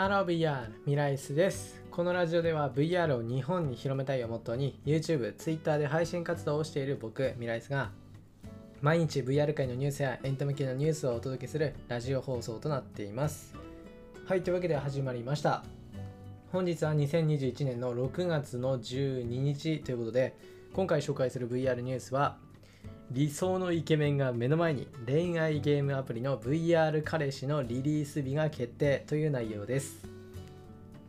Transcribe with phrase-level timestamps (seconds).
[0.00, 1.78] ハロー VR ミライスです。
[1.90, 7.90] このラジオでは VR を日本に広めたいをモットーに YouTube、Twitter で配信活動をしている僕ミライスが
[8.80, 13.54] 毎日 VR 界のニュースやエンタメ系のニュースをお届けするラジオ放送となっています。
[14.24, 15.64] はいというわけで始まりました。
[16.50, 20.34] 本日は2021年の6月の12日ということで
[20.72, 22.38] 今回紹介する VR ニュースは
[23.12, 30.06] 理想のイケメンが目の前に恋愛ゲームアプリの VR 彼氏のリリース日が決定という内容です。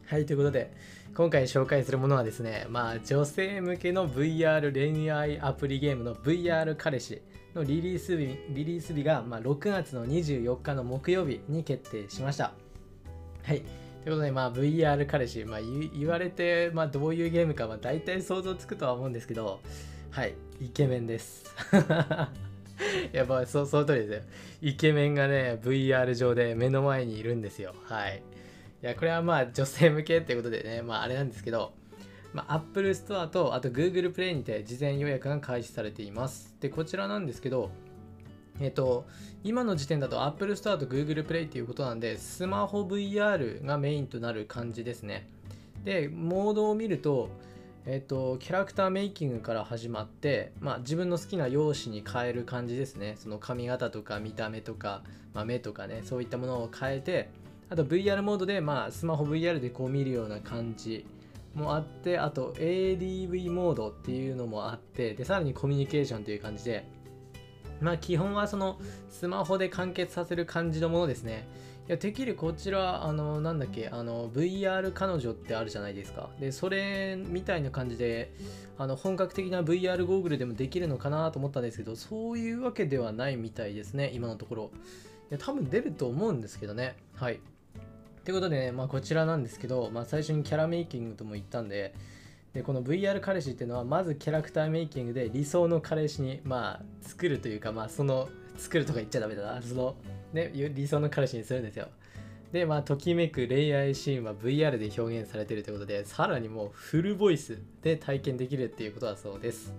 [0.07, 0.73] はいということで
[1.15, 7.21] 今回紹介するものはですねまあ女性向けの VR 恋愛アプリゲームの VR 彼氏
[7.53, 12.53] のリリース日リリース日が、まあ、6月の24日の木曜日に決定しました。
[13.43, 13.61] はい
[14.03, 15.59] ということで、まあ、VR 彼氏、まあ、
[15.95, 19.59] 言われて、まあ、どういうゲームか、まあ、大体想像つくとは思うんですけど、
[20.11, 21.45] はい、イケメンです。
[23.13, 24.21] やばい、そその通りですよ。
[24.61, 27.73] イケメンがね、VR 上で目の前にいるんですよ。
[27.85, 28.21] はい。
[28.83, 31.71] いや、これはまあ女性向けっていうことでね、まああれなんですけど、
[32.33, 36.57] まあ、Apple Store とあと Google Play にて事前予約が開始されています。
[36.59, 37.71] で、こちらなんですけど、
[38.59, 39.07] えっと、
[39.45, 45.29] 今の時点だと Apple Store と Google Play っていうことなんで、スマホ VR がメインとなる感じですね。
[45.85, 47.29] で、モードを見ると、
[47.85, 53.15] えっ、と、キャラクターメイキングから始まって、まあ、自分の好きな容姿に変える感じですね。
[53.17, 55.01] その髪型とか見た目とか、
[55.33, 57.29] まあ、目とかね、そういったものを変えて、
[57.69, 61.07] あと VR モードで、まあ、スマホ VR でこう見るような感じ
[61.55, 66.85] もあって、あと ADV モードっていうのもあって、で、さらにコミュニケーションという感じで、
[67.79, 71.47] まあ、基本はそのスマホで完結させる感じのものですね。
[71.91, 76.29] や、てっきりこちら、あの、なんだっけ、あの、VR 彼女ってあるじゃないですか。
[76.39, 78.31] で、それみたいな感じで、
[78.77, 84.71] あの、本格的な VR ゴーグルでもできるのかなと思ったんですけど、そういうわけではないみたいですね、今のところ。
[85.29, 86.95] いや、多分出ると思うんですけどね。
[87.15, 87.39] はい。
[88.23, 91.93] ということでね、まあ、こちらなんですけど、まあ、最初にキャラメイキングとも言ったんで、
[92.53, 99.95] でこの VR 彼氏っていうのはまずキャラクターメイキングで理想の彼氏にまあ作るというかまあその作るとか言っちゃダメだなその
[100.33, 101.87] ね、理想の彼氏にするんですよ。
[102.51, 109.73] で、まあ、ときめく恋愛シーンは VR で表現されてるということで、さらにもうフルボイスで体験できるっていうことだそうです。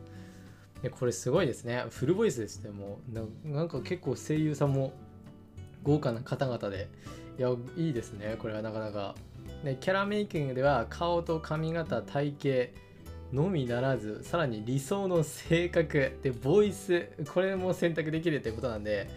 [0.82, 1.84] でこれすごいですね。
[1.90, 2.70] フルボイスですね。
[2.70, 2.98] も
[3.44, 4.92] うなんか結構声優さんも
[5.82, 6.88] 豪華な方々で、
[7.38, 8.36] いや、いいですね。
[8.38, 9.14] これはなかなか。
[9.64, 12.78] でキャラメイキングでは顔と髪型、体型
[13.32, 19.08] のみならず、さらに理想の性格で、ボイス、これも選択できるということなんで、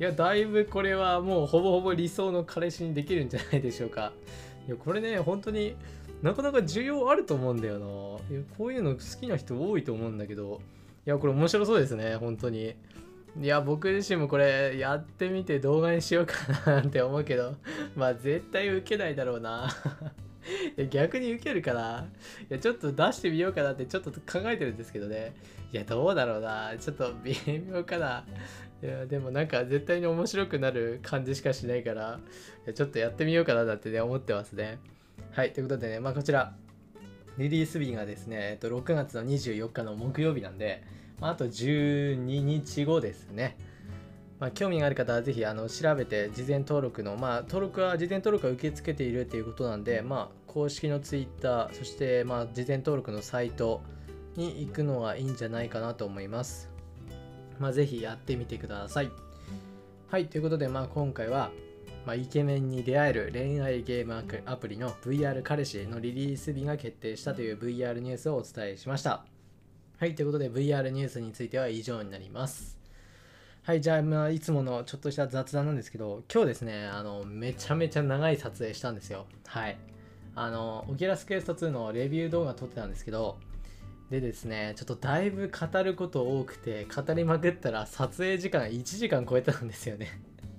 [0.00, 4.12] いや、だいぶこれはもうほぼほぼ理想の彼氏にできるんじゃないでしょうか。
[4.66, 5.76] いや、これね、本当に
[6.22, 8.36] なかなか需要あると思うんだよな。
[8.36, 10.60] いやこういうの好きな人多いと思うんだけど、
[11.06, 12.74] いや、これ面白そうですね、本当に。
[13.40, 17.56] いや、僕自身もこれやってみて動画にしようかなって思うけど、
[17.96, 19.68] まあ絶対受けないだろうな。
[20.90, 22.06] 逆に受けるかな
[22.50, 25.34] いや、ちょっと出してみようかなってちょっと考えてるんですけどね。
[25.72, 26.72] いや、どうだろうな。
[26.78, 28.24] ちょっと微妙かな。
[28.82, 32.20] いやでもなんか絶対に面白くなる感じしかしないから
[32.66, 34.78] いやちょっとやってみようかなだってね思ってますね
[35.30, 36.54] はいということでねまあこちら
[37.38, 40.84] リリース日がですね、えっと、6月の24日の木曜日なんで、
[41.18, 43.56] まあ、あと12日後ですね
[44.40, 53.80] まあ、興味がある方はぜひあの調べて事前登録の、まあ、登録は事前登録は受け付けているということなんで、まあ、公式の Twitter そしてまあ事前登録のサイト
[54.36, 56.74] に行くのがいいんじゃないかなと思います
[57.58, 59.10] まあ、ぜひやってみてください。
[60.08, 61.50] はい、ということで、まあ、今回は、
[62.06, 69.24] まあ、イケメンに出会える恋愛ゲームアプリの VR 彼氏のリリース日が決定したという VR ニュースをお伝えしました。
[69.98, 72.83] はい、ということで VR ニュースについては以上になります。
[73.64, 79.24] はい、じゃあ、まあ、いつものちょっとした雑談なんですけど、今日ですね、あの、めちゃめちゃ長い撮影したんですよ。
[79.46, 79.78] はい。
[80.34, 83.38] あの、オキラスクエスト2のレビュー動画撮ってたんですけど、
[84.10, 90.08] でですね、ちょっとだいぶ語ること多くて、語りまくったら撮影時間1時間超えたんですよね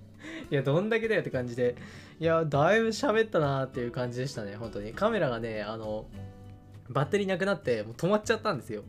[0.50, 1.76] いや、どんだけだよって感じで、
[2.20, 4.94] いや、だいぶ喋ったなっていう感じでしたね、本当に。
[4.94, 6.08] カメラがね、あの、
[6.90, 8.82] バッテリーなくなって、もう止まっちゃったんですよ。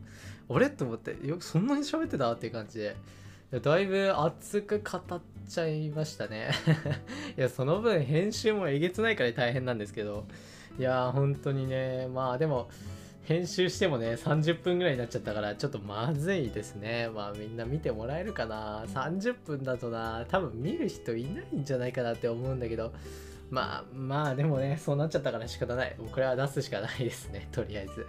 [0.48, 2.32] 俺と思って、よくそんなに喋ってた？
[2.32, 2.96] っていう感じで。
[3.52, 6.50] だいぶ熱く語っちゃいましたね
[7.38, 10.26] いや、その分編集もえげつないから大変なんですけど、
[10.78, 12.68] いや、本当にね、まあでも、
[13.22, 17.08] 編集してもね、30分ぐらいになっちゃったから、ちょっとまずいですね。
[17.12, 18.84] まあみんな見てもらえるかな。
[18.86, 22.92] 30分だとな、多分見る人いないんじゃないかなって思うんだけど、
[23.50, 25.96] まあまあでもね、そうなっちゃったから仕方ない。
[25.98, 28.06] もうこれは出すしかないですね、とりあえず。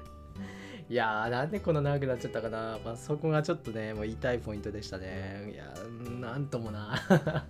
[0.89, 2.79] いやー、なんでこんな長くなっちゃったかな。
[2.83, 5.51] まあそこがちょっとね、もう言いたいポイントでしたね。
[5.53, 6.95] いやー、なんともな。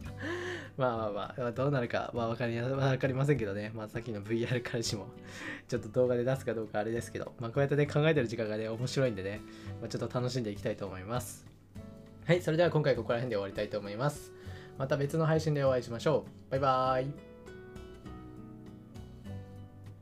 [0.75, 3.71] まあまあまあ、どうなるかは分かり分かりませんけどね。
[3.75, 5.07] まあさっきの VR 彼氏も
[5.67, 9.41] ちょっと動画で出すかどうかあれですけど、まあこうやってね、考えてる時間がね、面白いんでね、
[9.81, 11.45] まあ、ちょっと楽しんでいきたいと思います。
[12.25, 14.33] はい、それでは今回ここら辺で終わりたいと思います。
[14.77, 16.51] また別の配信でお会いしましょう。
[16.51, 17.26] バイバーイ。